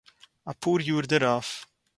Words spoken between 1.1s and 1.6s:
דערויף